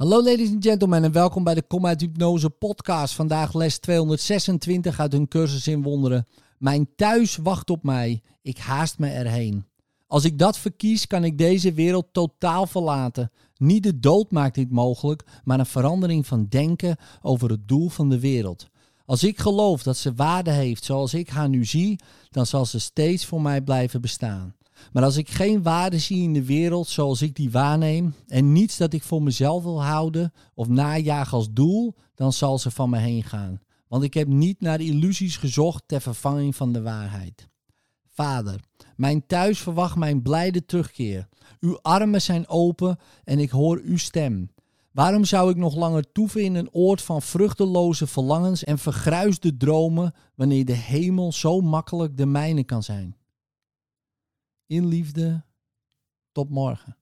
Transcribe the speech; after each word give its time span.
Hallo 0.00 0.22
ladies 0.22 0.50
and 0.50 0.64
gentlemen 0.64 1.04
en 1.04 1.12
welkom 1.12 1.44
bij 1.44 1.54
de 1.54 1.62
Kom 1.62 1.86
uit 1.86 2.00
Hypnose 2.00 2.50
podcast. 2.50 3.14
Vandaag 3.14 3.54
les 3.54 3.78
226 3.78 5.00
uit 5.00 5.12
hun 5.12 5.28
cursus 5.28 5.66
in 5.66 5.82
wonderen. 5.82 6.26
Mijn 6.58 6.88
thuis 6.96 7.36
wacht 7.36 7.70
op 7.70 7.82
mij, 7.82 8.22
ik 8.42 8.58
haast 8.58 8.98
me 8.98 9.08
erheen. 9.08 9.64
Als 10.06 10.24
ik 10.24 10.38
dat 10.38 10.58
verkies, 10.58 11.06
kan 11.06 11.24
ik 11.24 11.38
deze 11.38 11.72
wereld 11.72 12.06
totaal 12.12 12.66
verlaten. 12.66 13.30
Niet 13.56 13.82
de 13.82 13.98
dood 13.98 14.30
maakt 14.30 14.54
dit 14.54 14.70
mogelijk, 14.70 15.24
maar 15.44 15.58
een 15.58 15.66
verandering 15.66 16.26
van 16.26 16.46
denken 16.48 16.96
over 17.22 17.50
het 17.50 17.68
doel 17.68 17.88
van 17.88 18.08
de 18.08 18.20
wereld. 18.20 18.68
Als 19.04 19.24
ik 19.24 19.38
geloof 19.38 19.82
dat 19.82 19.96
ze 19.96 20.14
waarde 20.14 20.50
heeft 20.50 20.84
zoals 20.84 21.14
ik 21.14 21.28
haar 21.28 21.48
nu 21.48 21.64
zie, 21.64 22.00
dan 22.30 22.46
zal 22.46 22.66
ze 22.66 22.78
steeds 22.78 23.26
voor 23.26 23.42
mij 23.42 23.62
blijven 23.62 24.00
bestaan. 24.00 24.54
Maar 24.92 25.02
als 25.02 25.16
ik 25.16 25.28
geen 25.28 25.62
waarde 25.62 25.98
zie 25.98 26.22
in 26.22 26.32
de 26.32 26.44
wereld 26.44 26.88
zoals 26.88 27.22
ik 27.22 27.34
die 27.34 27.50
waarneem 27.50 28.14
en 28.26 28.52
niets 28.52 28.76
dat 28.76 28.92
ik 28.92 29.02
voor 29.02 29.22
mezelf 29.22 29.62
wil 29.62 29.82
houden 29.82 30.32
of 30.54 30.68
najagen 30.68 31.36
als 31.36 31.52
doel, 31.52 31.94
dan 32.14 32.32
zal 32.32 32.58
ze 32.58 32.70
van 32.70 32.90
me 32.90 32.98
heen 32.98 33.22
gaan. 33.22 33.60
Want 33.88 34.02
ik 34.02 34.14
heb 34.14 34.28
niet 34.28 34.60
naar 34.60 34.80
illusies 34.80 35.36
gezocht 35.36 35.82
ter 35.86 36.00
vervanging 36.00 36.56
van 36.56 36.72
de 36.72 36.82
waarheid. 36.82 37.48
Vader, 38.08 38.60
mijn 38.96 39.26
thuis 39.26 39.58
verwacht 39.58 39.96
mijn 39.96 40.22
blijde 40.22 40.64
terugkeer. 40.64 41.28
Uw 41.60 41.78
armen 41.82 42.22
zijn 42.22 42.48
open 42.48 42.98
en 43.24 43.38
ik 43.38 43.50
hoor 43.50 43.80
uw 43.84 43.96
stem. 43.96 44.50
Waarom 44.92 45.24
zou 45.24 45.50
ik 45.50 45.56
nog 45.56 45.74
langer 45.76 46.12
toeven 46.12 46.42
in 46.42 46.54
een 46.54 46.72
oord 46.72 47.02
van 47.02 47.22
vruchteloze 47.22 48.06
verlangens 48.06 48.64
en 48.64 48.78
vergruisde 48.78 49.56
dromen 49.56 50.14
wanneer 50.34 50.64
de 50.64 50.72
hemel 50.72 51.32
zo 51.32 51.60
makkelijk 51.60 52.16
de 52.16 52.26
mijne 52.26 52.64
kan 52.64 52.82
zijn? 52.82 53.16
In 54.70 54.86
liefde, 54.86 55.44
tot 56.32 56.50
morgen. 56.50 56.96